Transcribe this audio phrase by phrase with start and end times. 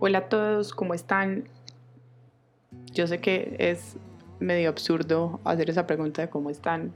[0.00, 1.48] Hola a todos, ¿cómo están?
[2.92, 3.96] Yo sé que es
[4.38, 6.92] medio absurdo hacer esa pregunta de cómo están,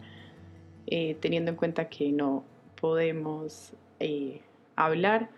[0.86, 2.44] eh, teniendo en cuenta que no
[2.80, 4.40] podemos eh,
[4.76, 5.30] hablar,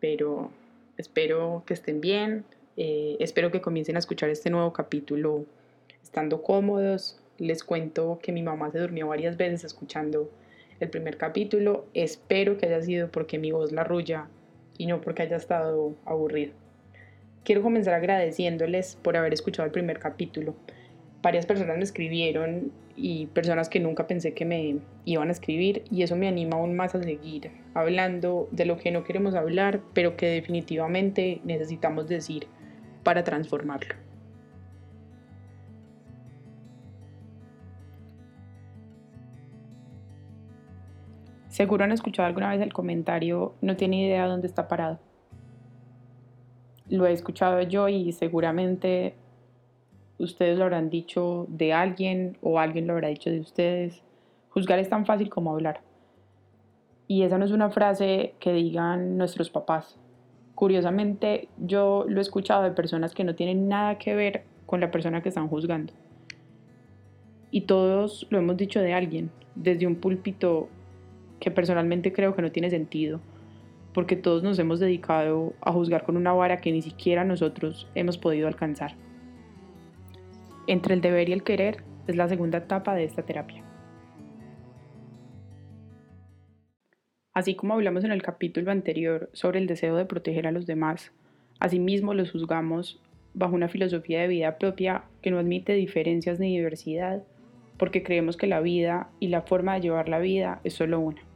[0.00, 0.50] pero
[0.96, 2.44] espero que estén bien,
[2.76, 5.44] eh, espero que comiencen a escuchar este nuevo capítulo
[6.02, 7.20] estando cómodos.
[7.38, 10.28] Les cuento que mi mamá se durmió varias veces escuchando
[10.80, 14.26] el primer capítulo, espero que haya sido porque mi voz la arrulla
[14.78, 16.54] y no porque haya estado aburrido.
[17.48, 20.54] Quiero comenzar agradeciéndoles por haber escuchado el primer capítulo.
[21.22, 26.02] Varias personas me escribieron y personas que nunca pensé que me iban a escribir y
[26.02, 30.14] eso me anima aún más a seguir hablando de lo que no queremos hablar, pero
[30.14, 32.48] que definitivamente necesitamos decir
[33.02, 33.94] para transformarlo.
[41.48, 45.07] Seguro han escuchado alguna vez el comentario, no tiene idea dónde está parado
[46.90, 49.14] lo he escuchado yo y seguramente
[50.18, 54.02] ustedes lo habrán dicho de alguien o alguien lo habrá dicho de ustedes.
[54.50, 55.80] Juzgar es tan fácil como hablar.
[57.06, 59.98] Y esa no es una frase que digan nuestros papás.
[60.54, 64.90] Curiosamente, yo lo he escuchado de personas que no tienen nada que ver con la
[64.90, 65.92] persona que están juzgando.
[67.50, 70.68] Y todos lo hemos dicho de alguien, desde un púlpito
[71.40, 73.20] que personalmente creo que no tiene sentido
[73.98, 78.16] porque todos nos hemos dedicado a juzgar con una vara que ni siquiera nosotros hemos
[78.16, 78.94] podido alcanzar.
[80.68, 83.64] Entre el deber y el querer es la segunda etapa de esta terapia.
[87.34, 91.10] Así como hablamos en el capítulo anterior sobre el deseo de proteger a los demás,
[91.58, 93.02] asimismo los juzgamos
[93.34, 97.24] bajo una filosofía de vida propia que no admite diferencias ni diversidad,
[97.76, 101.27] porque creemos que la vida y la forma de llevar la vida es solo una.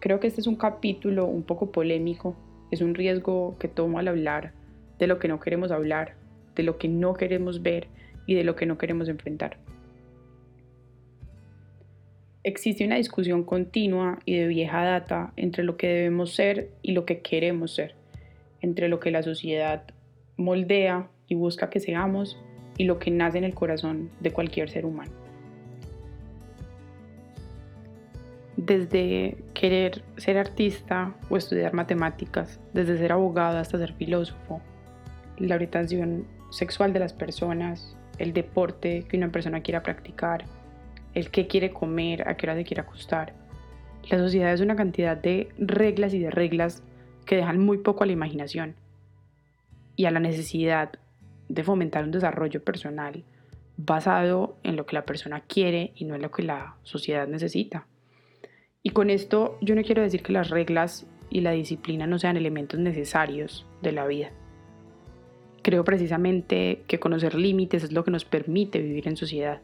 [0.00, 2.34] Creo que este es un capítulo un poco polémico,
[2.70, 4.52] es un riesgo que tomo al hablar
[4.98, 6.14] de lo que no queremos hablar,
[6.56, 7.88] de lo que no queremos ver
[8.26, 9.58] y de lo que no queremos enfrentar.
[12.42, 17.04] Existe una discusión continua y de vieja data entre lo que debemos ser y lo
[17.04, 17.94] que queremos ser,
[18.62, 19.84] entre lo que la sociedad
[20.38, 22.38] moldea y busca que seamos
[22.78, 25.19] y lo que nace en el corazón de cualquier ser humano.
[28.66, 34.60] Desde querer ser artista o estudiar matemáticas, desde ser abogado hasta ser filósofo,
[35.38, 40.44] la orientación sexual de las personas, el deporte que una persona quiera practicar,
[41.14, 43.32] el qué quiere comer, a qué hora se quiere acostar.
[44.10, 46.82] La sociedad es una cantidad de reglas y de reglas
[47.24, 48.74] que dejan muy poco a la imaginación
[49.96, 50.92] y a la necesidad
[51.48, 53.24] de fomentar un desarrollo personal
[53.78, 57.86] basado en lo que la persona quiere y no en lo que la sociedad necesita.
[58.82, 62.36] Y con esto yo no quiero decir que las reglas y la disciplina no sean
[62.36, 64.30] elementos necesarios de la vida.
[65.62, 69.60] Creo precisamente que conocer límites es lo que nos permite vivir en sociedad.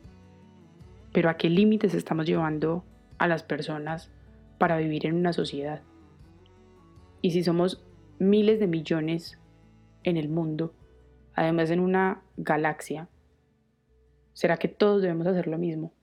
[1.12, 2.84] Pero ¿a qué límites estamos llevando
[3.16, 4.10] a las personas
[4.58, 5.80] para vivir en una sociedad?
[7.22, 7.82] Y si somos
[8.18, 9.38] miles de millones
[10.04, 10.74] en el mundo,
[11.34, 13.08] además en una galaxia,
[14.34, 15.94] ¿será que todos debemos hacer lo mismo?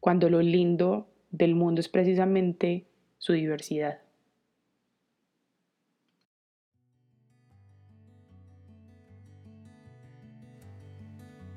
[0.00, 2.86] Cuando lo lindo del mundo es precisamente
[3.18, 3.98] su diversidad.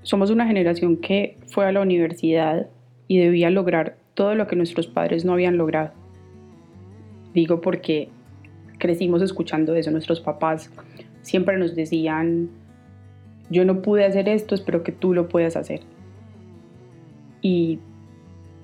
[0.04, 2.68] Somos una generación que fue a la universidad
[3.08, 5.94] y debía lograr todo lo que nuestros padres no habían logrado.
[7.34, 8.10] Digo porque
[8.78, 10.72] crecimos escuchando eso, nuestros papás
[11.22, 12.50] siempre nos decían,
[13.50, 15.82] yo no pude hacer esto, espero que tú lo puedas hacer.
[17.42, 17.80] Y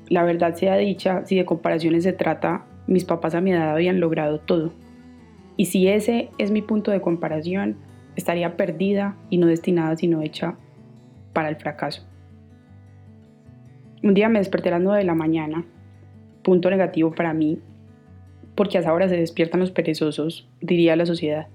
[0.09, 3.99] la verdad sea dicha, si de comparaciones se trata, mis papás a mi edad habían
[3.99, 4.73] logrado todo.
[5.57, 7.77] Y si ese es mi punto de comparación,
[8.15, 10.55] estaría perdida y no destinada sino hecha
[11.33, 12.03] para el fracaso.
[14.03, 15.65] Un día me desperté a las 9 de la mañana,
[16.43, 17.59] punto negativo para mí,
[18.55, 21.47] porque a esa hora se despiertan los perezosos, diría la sociedad.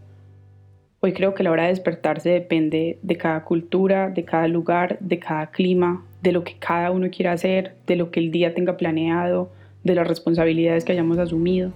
[1.01, 5.19] Hoy creo que la hora de despertarse depende de cada cultura, de cada lugar, de
[5.19, 8.77] cada clima, de lo que cada uno quiera hacer, de lo que el día tenga
[8.77, 9.51] planeado,
[9.85, 11.73] de las responsabilidades que hayamos asumido.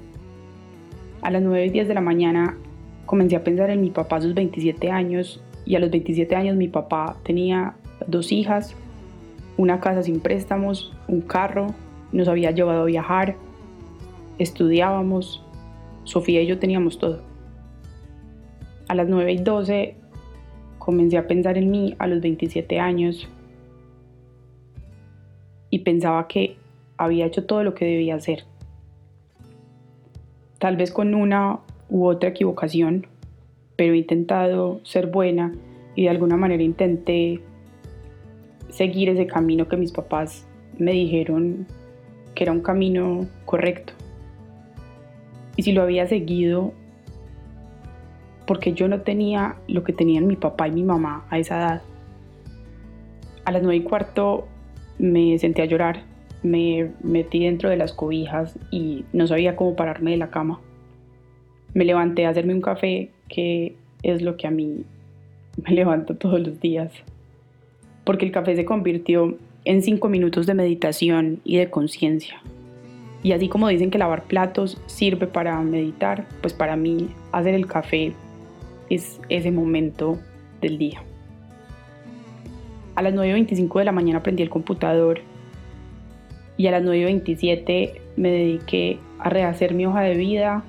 [1.22, 2.56] A las 9 y 10 de la mañana
[3.04, 6.56] comencé a pensar en mi papá a sus 27 años y a los 27 años
[6.56, 7.74] mi papá tenía
[8.06, 8.76] dos hijas,
[9.56, 11.74] una casa sin préstamos, un carro,
[12.12, 13.36] nos había llevado a viajar,
[14.38, 15.42] estudiábamos,
[16.04, 17.20] Sofía y yo teníamos todo.
[18.86, 19.96] A las 9 y 12
[20.78, 23.28] comencé a pensar en mí a los 27 años
[25.76, 26.56] y pensaba que
[26.96, 28.44] había hecho todo lo que debía hacer.
[30.58, 33.06] Tal vez con una u otra equivocación,
[33.76, 35.52] pero he intentado ser buena
[35.94, 37.42] y de alguna manera intenté
[38.70, 40.46] seguir ese camino que mis papás
[40.78, 41.66] me dijeron
[42.34, 43.92] que era un camino correcto.
[45.56, 46.72] Y si lo había seguido,
[48.46, 51.82] porque yo no tenía lo que tenían mi papá y mi mamá a esa edad.
[53.44, 54.48] A las nueve y cuarto
[54.98, 56.02] me senté a llorar,
[56.42, 60.60] me metí dentro de las cobijas y no sabía cómo pararme de la cama.
[61.74, 64.84] Me levanté a hacerme un café, que es lo que a mí
[65.64, 66.92] me levanto todos los días,
[68.04, 72.40] porque el café se convirtió en cinco minutos de meditación y de conciencia.
[73.22, 77.66] Y así como dicen que lavar platos sirve para meditar, pues para mí hacer el
[77.66, 78.12] café
[78.88, 80.18] es ese momento
[80.60, 81.05] del día.
[82.96, 85.20] A las 9.25 de la mañana prendí el computador
[86.56, 90.64] y a las 9.27 me dediqué a rehacer mi hoja de vida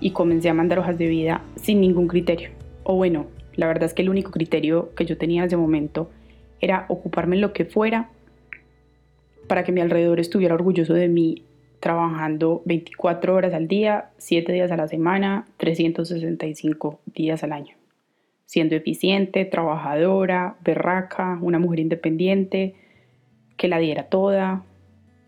[0.00, 2.48] y comencé a mandar hojas de vida sin ningún criterio.
[2.82, 6.10] O bueno, la verdad es que el único criterio que yo tenía en ese momento
[6.60, 8.08] era ocuparme en lo que fuera
[9.48, 11.44] para que mi alrededor estuviera orgulloso de mí
[11.80, 17.79] trabajando 24 horas al día, 7 días a la semana, 365 días al año.
[18.50, 22.74] Siendo eficiente, trabajadora, berraca, una mujer independiente,
[23.56, 24.64] que la diera toda.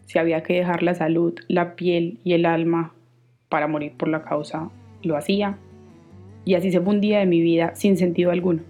[0.07, 2.95] Si había que dejar la salud, la piel y el alma
[3.49, 4.71] para morir por la causa,
[5.05, 5.57] lo hacía.
[6.45, 8.63] Y así se fue un día de mi vida sin sentido alguno,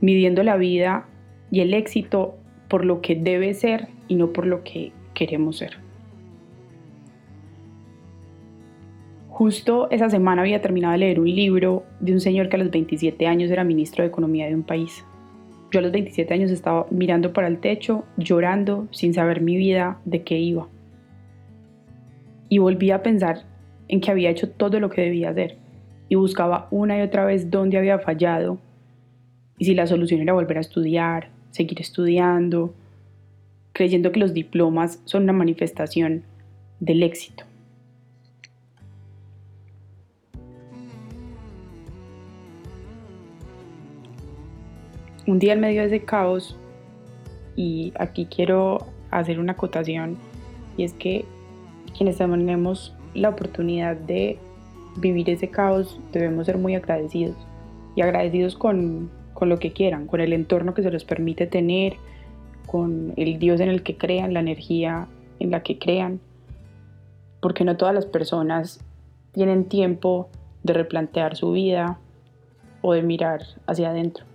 [0.00, 1.06] midiendo la vida
[1.52, 2.34] y el éxito
[2.66, 5.76] por lo que debe ser y no por lo que queremos ser.
[9.32, 12.70] Justo esa semana había terminado de leer un libro de un señor que a los
[12.70, 15.06] 27 años era ministro de Economía de un país.
[15.70, 19.98] Yo a los 27 años estaba mirando para el techo, llorando, sin saber mi vida
[20.04, 20.68] de qué iba.
[22.50, 23.46] Y volví a pensar
[23.88, 25.56] en que había hecho todo lo que debía hacer
[26.10, 28.58] y buscaba una y otra vez dónde había fallado
[29.56, 32.74] y si la solución era volver a estudiar, seguir estudiando,
[33.72, 36.22] creyendo que los diplomas son una manifestación
[36.80, 37.44] del éxito.
[45.32, 46.58] Un día en medio de ese caos,
[47.56, 48.80] y aquí quiero
[49.10, 50.18] hacer una acotación,
[50.76, 51.24] y es que
[51.96, 54.36] quienes tenemos la oportunidad de
[54.98, 57.34] vivir ese caos debemos ser muy agradecidos
[57.96, 61.96] y agradecidos con con lo que quieran, con el entorno que se les permite tener,
[62.66, 65.08] con el Dios en el que crean, la energía
[65.40, 66.20] en la que crean,
[67.40, 68.84] porque no todas las personas
[69.32, 70.28] tienen tiempo
[70.62, 71.98] de replantear su vida
[72.82, 74.26] o de mirar hacia adentro.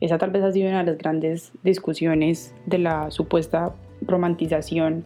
[0.00, 5.04] Esa tal vez ha sido una de las grandes discusiones de la supuesta romantización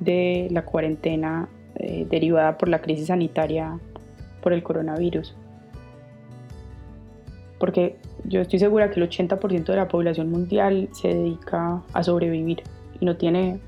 [0.00, 3.78] de la cuarentena eh, derivada por la crisis sanitaria
[4.42, 5.34] por el coronavirus.
[7.58, 12.62] Porque yo estoy segura que el 80% de la población mundial se dedica a sobrevivir
[13.00, 13.58] y no tiene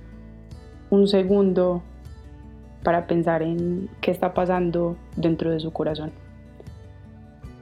[0.91, 1.83] un segundo
[2.83, 6.13] para pensar en qué está pasando dentro de su corazón.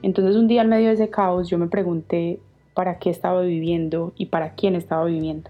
[0.01, 2.39] Entonces un día en medio de ese caos yo me pregunté
[2.77, 5.49] para qué estaba viviendo y para quién estaba viviendo.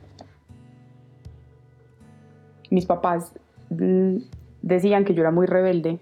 [2.69, 3.33] Mis papás
[3.69, 4.19] mm,
[4.61, 5.99] decían que yo era muy rebelde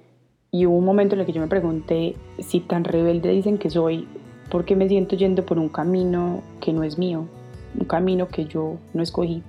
[0.52, 3.72] y hubo un momento en el que yo me pregunté si tan rebelde dicen que
[3.72, 4.08] soy,
[4.52, 7.26] porque me siento yendo por un camino que no es mío,
[7.74, 9.42] un camino que yo no escogí.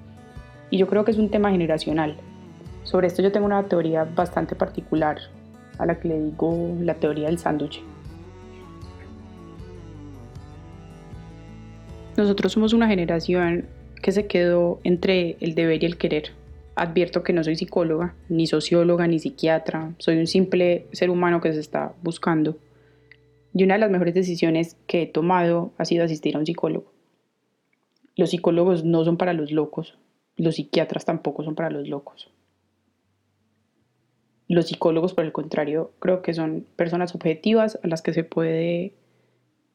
[0.71, 2.17] Y yo creo que es un tema generacional.
[2.85, 5.19] Sobre esto yo tengo una teoría bastante particular
[5.77, 7.83] a la que le digo la teoría del sándwich.
[12.17, 13.67] Nosotros somos una generación
[14.03, 16.31] que se quedó entre el deber y el querer.
[16.75, 21.53] Advierto que no soy psicóloga, ni socióloga, ni psiquiatra, soy un simple ser humano que
[21.53, 22.57] se está buscando.
[23.55, 26.93] Y una de las mejores decisiones que he tomado ha sido asistir a un psicólogo.
[28.17, 29.99] Los psicólogos no son para los locos,
[30.37, 32.31] los psiquiatras tampoco son para los locos.
[34.49, 38.95] Los psicólogos, por el contrario, creo que son personas objetivas a las que se puede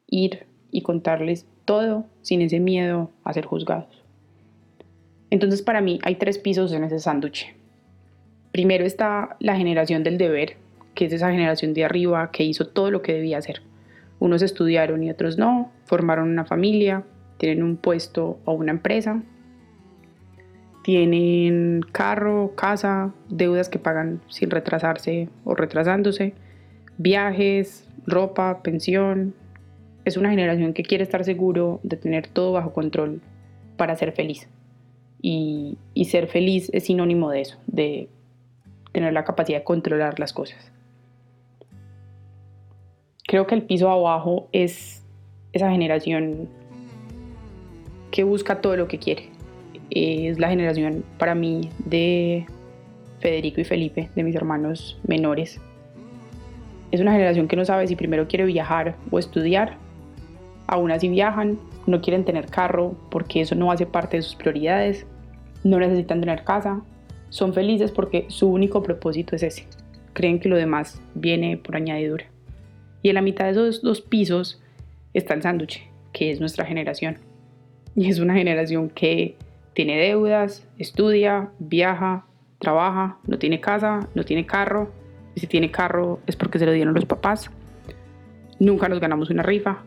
[0.08, 4.04] ir y contarles todo sin ese miedo a ser juzgados.
[5.30, 7.56] Entonces para mí hay tres pisos en ese sándwich.
[8.52, 10.58] Primero está la generación del deber,
[10.96, 13.62] que es esa generación de arriba que hizo todo lo que debía hacer.
[14.20, 17.06] Unos estudiaron y otros no, formaron una familia,
[17.38, 19.24] tienen un puesto o una empresa,
[20.84, 26.34] tienen carro, casa, deudas que pagan sin retrasarse o retrasándose,
[26.98, 29.36] viajes, ropa, pensión.
[30.06, 33.22] Es una generación que quiere estar seguro de tener todo bajo control
[33.78, 34.48] para ser feliz.
[35.22, 38.10] Y, ser feliz es sinónimo de eso, de
[38.92, 40.72] tener la capacidad de controlar las cosas.
[43.28, 45.04] Creo que el piso abajo es
[45.54, 46.50] esa generación
[48.10, 49.30] que busca todo lo que quiere.
[49.92, 52.46] Es la generación para mí de
[53.20, 55.62] Federico y Felipe, de mis hermanos menores.
[56.92, 59.78] Es una generación que no sabe si primero quiere viajar o estudiar.
[60.72, 65.06] Aún así viajan, no quieren tener carro porque eso no hace parte de sus prioridades.
[65.66, 66.82] No necesitan tener casa.
[67.28, 69.68] Son felices porque su único propósito es ese.
[70.14, 72.26] Creen que lo demás viene por añadidura.
[73.02, 74.62] Y en la mitad de esos dos pisos
[75.14, 77.18] está el sándwich, que es nuestra generación.
[77.94, 79.36] Y es una generación que
[79.74, 82.26] tiene deudas, estudia, viaja,
[82.60, 84.90] trabaja, no tiene casa, no tiene carro.
[85.36, 87.52] Y si tiene carro es porque se lo dieron los papás.
[88.58, 89.84] Nunca nos ganamos una rifa.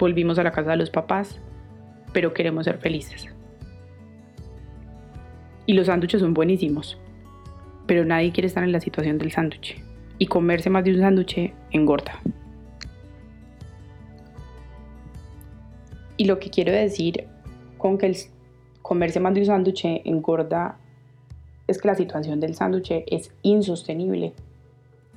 [0.00, 1.38] Volvimos a la casa de los papás,
[2.14, 3.28] pero queremos ser felices.
[5.66, 6.98] Y los sándwiches son buenísimos,
[7.86, 9.78] pero nadie quiere estar en la situación del sándwich.
[10.18, 12.18] Y comerse más de un sándwich engorda.
[16.16, 17.26] Y lo que quiero decir
[17.76, 18.16] con que el
[18.80, 20.78] comerse más de un sándwich engorda
[21.66, 24.32] es que la situación del sándwich es insostenible.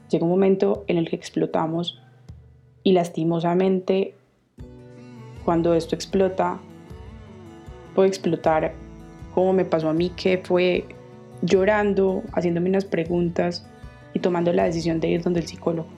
[0.09, 2.01] Llega un momento en el que explotamos
[2.83, 4.15] y lastimosamente
[5.43, 6.59] cuando esto explota
[7.95, 8.73] puede explotar
[9.33, 10.85] como me pasó a mí que fue
[11.41, 13.67] llorando, haciéndome unas preguntas
[14.13, 15.89] y tomando la decisión de ir donde el psicólogo.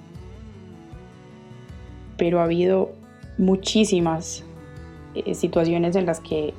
[2.17, 2.93] Pero ha habido
[3.37, 4.43] muchísimas
[5.13, 6.53] eh, situaciones en las que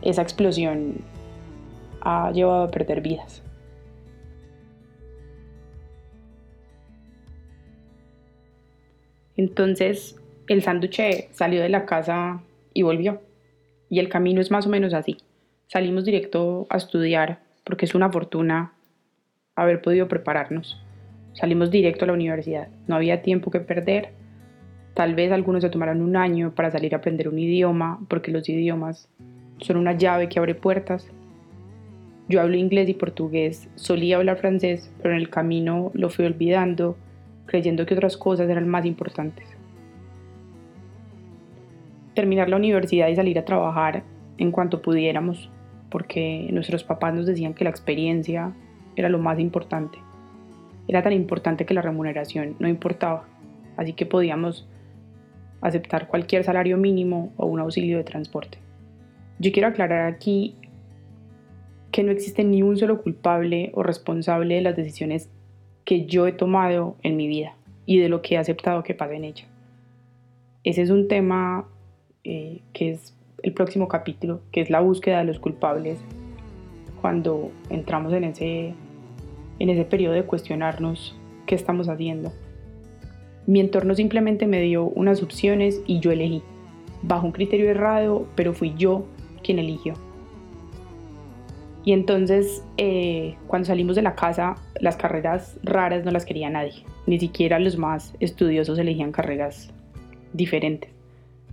[0.00, 0.96] esa explosión
[2.00, 3.42] ha llevado a perder vidas.
[9.36, 10.16] Entonces
[10.48, 12.42] el sándwich salió de la casa
[12.74, 13.20] y volvió.
[13.88, 15.18] Y el camino es más o menos así.
[15.66, 18.72] Salimos directo a estudiar porque es una fortuna
[19.54, 20.80] haber podido prepararnos.
[21.34, 22.68] Salimos directo a la universidad.
[22.86, 24.10] No había tiempo que perder
[24.94, 28.48] Tal vez algunos se tomaron un año para salir a aprender un idioma, porque los
[28.48, 29.08] idiomas
[29.58, 31.08] son una llave que abre puertas.
[32.28, 36.96] Yo hablo inglés y portugués, solía hablar francés, pero en el camino lo fui olvidando,
[37.46, 39.51] creyendo que otras cosas eran más importantes.
[42.14, 44.02] Terminar la universidad y salir a trabajar
[44.38, 45.50] en cuanto pudiéramos,
[45.90, 48.52] porque nuestros papás nos decían que la experiencia
[48.96, 49.98] era lo más importante.
[50.88, 53.26] Era tan importante que la remuneración no importaba,
[53.76, 54.68] así que podíamos
[55.60, 58.58] aceptar cualquier salario mínimo o un auxilio de transporte.
[59.38, 60.56] Yo quiero aclarar aquí
[61.92, 65.30] que no existe ni un solo culpable o responsable de las decisiones
[65.84, 67.54] que yo he tomado en mi vida
[67.86, 69.44] y de lo que he aceptado que pase en ella.
[70.64, 71.68] Ese es un tema
[72.24, 75.98] eh, que es el próximo capítulo, que es la búsqueda de los culpables
[77.00, 78.74] cuando entramos en ese,
[79.58, 82.32] en ese periodo de cuestionarnos qué estamos haciendo
[83.46, 86.42] mi entorno simplemente me dio unas opciones y yo elegí,
[87.02, 89.04] bajo un criterio errado, pero fui yo
[89.42, 89.94] quien eligió.
[91.84, 96.84] Y entonces, eh, cuando salimos de la casa, las carreras raras no las quería nadie.
[97.06, 99.70] Ni siquiera los más estudiosos elegían carreras
[100.32, 100.90] diferentes.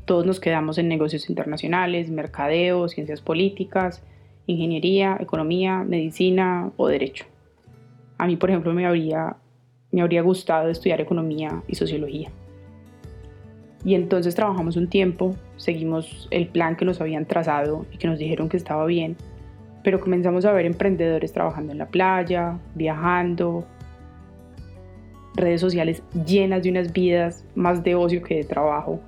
[0.09, 4.01] Todos nos quedamos en negocios internacionales, mercadeo, ciencias políticas,
[4.47, 7.25] ingeniería, economía, medicina o derecho.
[8.17, 9.35] A mí, por ejemplo, me habría
[9.91, 12.31] me habría gustado estudiar economía y sociología.
[13.85, 18.17] Y entonces trabajamos un tiempo, seguimos el plan que nos habían trazado y que nos
[18.17, 19.15] dijeron que estaba bien,
[19.83, 23.63] pero comenzamos a ver emprendedores trabajando en la playa, viajando,
[25.35, 28.99] redes sociales llenas de unas vidas más de ocio que de trabajo.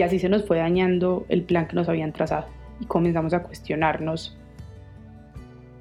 [0.00, 2.46] Y así se nos fue dañando el plan que nos habían trazado
[2.80, 4.34] y comenzamos a cuestionarnos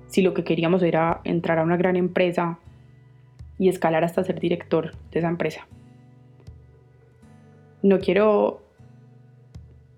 [0.08, 2.60] si lo que queríamos era entrar a una gran empresa
[3.58, 5.66] y escalar hasta ser director de esa empresa.
[7.82, 8.62] No quiero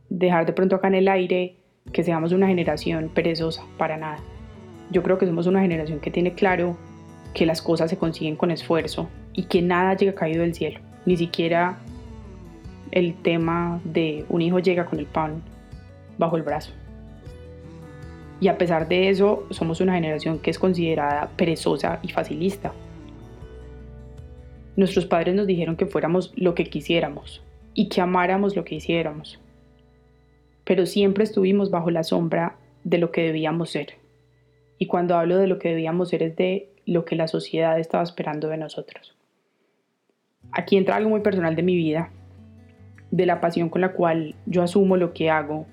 [0.09, 1.55] dejar de pronto acá en el aire
[1.91, 4.19] que seamos una generación perezosa, para nada.
[4.91, 6.77] Yo creo que somos una generación que tiene claro
[7.33, 11.17] que las cosas se consiguen con esfuerzo y que nada llega caído del cielo, ni
[11.17, 11.79] siquiera
[12.91, 15.41] el tema de un hijo llega con el pan
[16.17, 16.71] bajo el brazo.
[18.39, 22.73] Y a pesar de eso, somos una generación que es considerada perezosa y facilista.
[24.75, 27.43] Nuestros padres nos dijeron que fuéramos lo que quisiéramos
[27.73, 29.39] y que amáramos lo que hiciéramos.
[30.63, 33.95] Pero siempre estuvimos bajo la sombra de lo que debíamos ser.
[34.79, 38.03] Y cuando hablo de lo que debíamos ser es de lo que la sociedad estaba
[38.03, 39.15] esperando de nosotros.
[40.51, 42.11] Aquí entra algo muy personal de mi vida,
[43.11, 45.67] de la pasión con la cual yo asumo lo que hago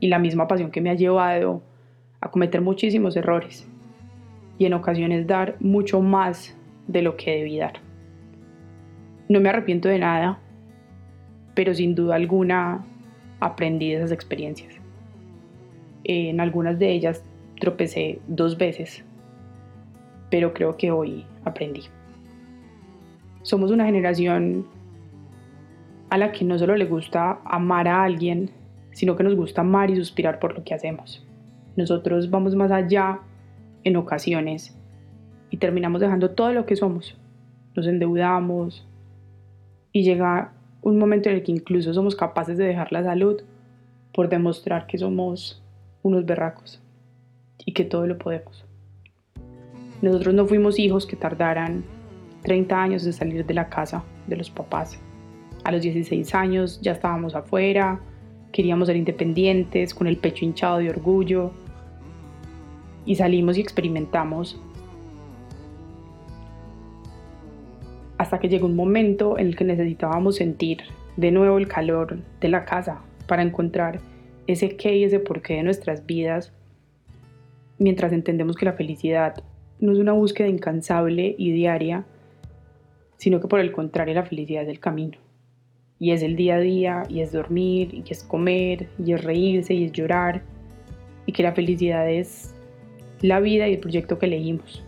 [0.00, 1.62] y la misma pasión que me ha llevado
[2.20, 3.68] a cometer muchísimos errores
[4.58, 6.56] y en ocasiones dar mucho más
[6.86, 7.74] de lo que debí dar.
[9.28, 10.38] No me arrepiento de nada,
[11.54, 12.84] pero sin duda alguna
[13.40, 14.74] aprendí de esas experiencias.
[16.04, 17.22] En algunas de ellas
[17.58, 19.04] tropecé dos veces,
[20.30, 21.84] pero creo que hoy aprendí.
[23.42, 24.66] Somos una generación
[26.14, 28.48] a la que no solo le gusta amar a alguien,
[28.92, 31.26] sino que nos gusta amar y suspirar por lo que hacemos.
[31.74, 33.18] Nosotros vamos más allá
[33.82, 34.78] en ocasiones
[35.50, 37.18] y terminamos dejando todo lo que somos.
[37.74, 38.86] Nos endeudamos
[39.90, 40.52] y llega
[40.82, 43.42] un momento en el que incluso somos capaces de dejar la salud
[44.12, 45.64] por demostrar que somos
[46.04, 46.80] unos berracos
[47.66, 48.64] y que todo lo podemos.
[50.00, 51.82] Nosotros no fuimos hijos que tardaran
[52.44, 55.00] 30 años en salir de la casa de los papás.
[55.64, 58.00] A los 16 años ya estábamos afuera,
[58.52, 61.50] queríamos ser independientes, con el pecho hinchado de orgullo,
[63.06, 64.60] y salimos y experimentamos
[68.18, 70.82] hasta que llegó un momento en el que necesitábamos sentir
[71.16, 74.00] de nuevo el calor de la casa para encontrar
[74.46, 76.52] ese qué y ese porqué de nuestras vidas,
[77.78, 79.42] mientras entendemos que la felicidad
[79.80, 82.04] no es una búsqueda incansable y diaria,
[83.16, 85.23] sino que por el contrario la felicidad es el camino.
[85.98, 89.74] Y es el día a día, y es dormir, y es comer, y es reírse,
[89.74, 90.42] y es llorar,
[91.26, 92.54] y que la felicidad es
[93.20, 94.82] la vida y el proyecto que elegimos.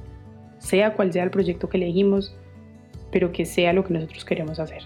[0.59, 2.37] Sea cual sea el proyecto que elegimos,
[3.13, 4.83] pero que sea lo que nosotros queremos hacer.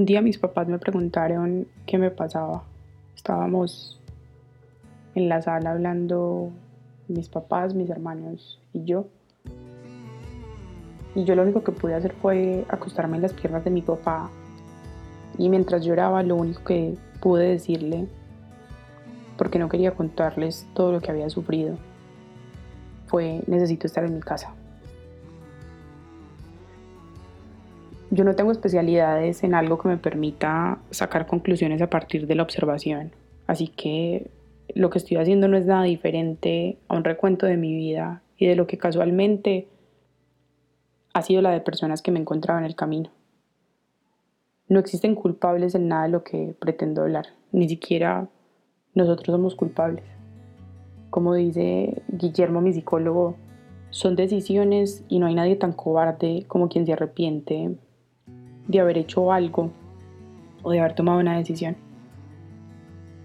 [0.00, 2.62] Un día mis papás me preguntaron qué me pasaba.
[3.14, 4.00] Estábamos
[5.14, 6.52] en la sala hablando
[7.08, 9.08] mis papás, mis hermanos y yo.
[11.14, 14.30] Y yo lo único que pude hacer fue acostarme en las piernas de mi papá.
[15.36, 18.06] Y mientras lloraba, lo único que pude decirle,
[19.36, 21.76] porque no quería contarles todo lo que había sufrido,
[23.06, 24.54] fue necesito estar en mi casa.
[28.12, 32.42] Yo no tengo especialidades en algo que me permita sacar conclusiones a partir de la
[32.42, 33.12] observación,
[33.46, 34.28] así que
[34.74, 38.46] lo que estoy haciendo no es nada diferente a un recuento de mi vida y
[38.46, 39.68] de lo que casualmente
[41.14, 43.10] ha sido la de personas que me encontraba en el camino.
[44.66, 48.28] No existen culpables en nada de lo que pretendo hablar, ni siquiera
[48.92, 50.04] nosotros somos culpables.
[51.10, 53.36] Como dice Guillermo, mi psicólogo,
[53.90, 57.76] son decisiones y no hay nadie tan cobarde como quien se arrepiente
[58.68, 59.70] de haber hecho algo
[60.62, 61.76] o de haber tomado una decisión.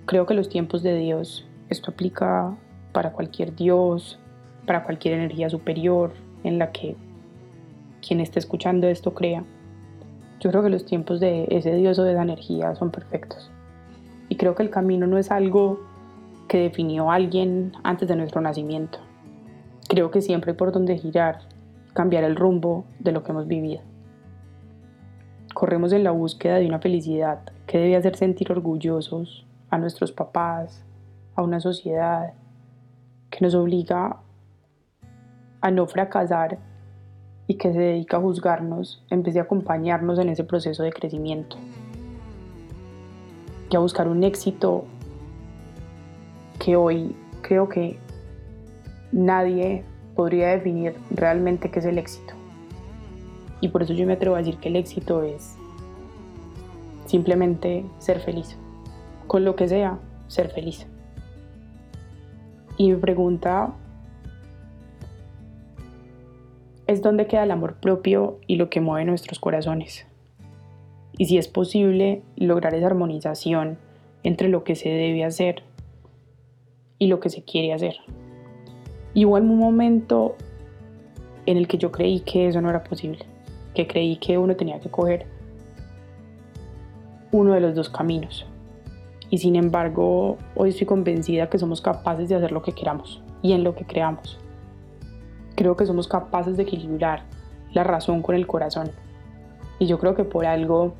[0.05, 2.55] Creo que los tiempos de Dios, esto aplica
[2.91, 4.19] para cualquier Dios,
[4.65, 6.95] para cualquier energía superior en la que
[8.05, 9.43] quien esté escuchando esto crea.
[10.39, 13.49] Yo creo que los tiempos de ese Dios o de esa energía son perfectos.
[14.29, 15.79] Y creo que el camino no es algo
[16.47, 18.99] que definió alguien antes de nuestro nacimiento.
[19.87, 21.39] Creo que siempre hay por donde girar,
[21.93, 23.81] cambiar el rumbo de lo que hemos vivido.
[25.55, 30.83] Corremos en la búsqueda de una felicidad que debe hacer sentir orgullosos a nuestros papás,
[31.33, 32.33] a una sociedad
[33.29, 34.17] que nos obliga
[35.61, 36.57] a no fracasar
[37.47, 41.55] y que se dedica a juzgarnos en vez de acompañarnos en ese proceso de crecimiento
[43.69, 44.83] y a buscar un éxito
[46.59, 47.97] que hoy creo que
[49.13, 49.85] nadie
[50.17, 52.33] podría definir realmente qué es el éxito.
[53.61, 55.55] Y por eso yo me atrevo a decir que el éxito es
[57.05, 58.57] simplemente ser feliz.
[59.27, 60.87] Con lo que sea, ser feliz.
[62.77, 63.73] Y mi pregunta
[66.87, 70.05] es donde queda el amor propio y lo que mueve nuestros corazones.
[71.17, 73.77] Y si es posible lograr esa armonización
[74.23, 75.63] entre lo que se debe hacer
[76.99, 77.95] y lo que se quiere hacer.
[79.13, 80.35] Y hubo un momento
[81.45, 83.25] en el que yo creí que eso no era posible,
[83.75, 85.27] que creí que uno tenía que coger
[87.31, 88.47] uno de los dos caminos.
[89.29, 93.53] Y sin embargo, hoy estoy convencida que somos capaces de hacer lo que queramos y
[93.53, 94.39] en lo que creamos
[95.55, 97.23] creo que somos capaces de equilibrar
[97.73, 98.91] la razón con el corazón.
[99.79, 100.93] Y yo creo que por algo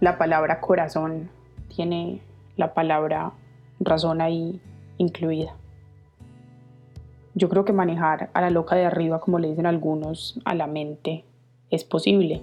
[0.00, 1.30] la palabra corazón
[1.68, 2.22] tiene
[2.56, 3.32] la palabra
[3.80, 4.60] razón ahí
[4.96, 5.54] incluida.
[7.38, 10.66] Yo creo que manejar a la loca de arriba, como le dicen algunos, a la
[10.66, 11.24] mente,
[11.70, 12.42] es posible.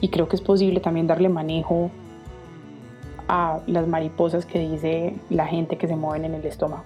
[0.00, 1.90] Y creo que es posible también darle manejo
[3.26, 6.84] a las mariposas que dice la gente que se mueven en el estómago.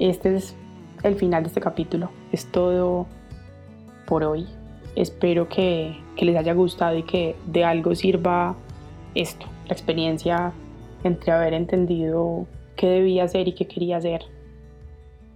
[0.00, 0.56] Este es
[1.04, 2.10] el final de este capítulo.
[2.32, 3.06] Es todo
[4.08, 4.48] por hoy.
[4.96, 8.56] Espero que, les haya gustado y que de algo sirva
[9.14, 10.52] esto, la experiencia
[11.04, 14.39] entre haber entendido qué debía hacer y qué quería hacer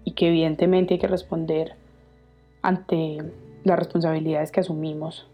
[0.05, 1.75] y que evidentemente hay que responder
[2.63, 3.19] ante
[3.65, 5.27] las responsabilidades que asumimos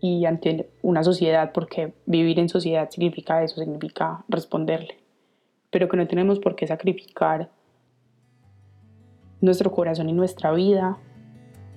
[0.00, 4.98] y ante una sociedad, porque vivir en sociedad significa eso, significa responderle,
[5.70, 7.48] pero que no tenemos por qué sacrificar
[9.40, 10.98] nuestro corazón y nuestra vida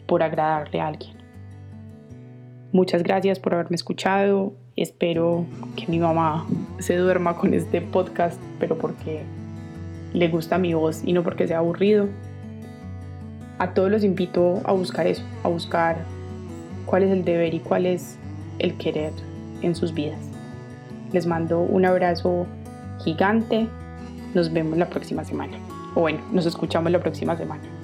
[0.08, 1.18] por agradarle a alguien.
[2.72, 4.54] Muchas gracias por haberme escuchado.
[4.76, 6.46] Espero que mi mamá
[6.80, 9.24] se duerma con este podcast, pero porque
[10.13, 12.08] le gusta mi voz y no porque sea aburrido.
[13.60, 15.98] A todos los invito a buscar eso, a buscar
[16.86, 18.17] cuál es el deber y cuál es
[18.60, 19.12] el querer
[19.62, 20.20] en sus vidas.
[21.12, 22.46] Les mando un abrazo
[23.04, 23.67] gigante.
[24.34, 25.58] Nos vemos la próxima semana.
[25.96, 27.77] O bueno, nos escuchamos la próxima semana.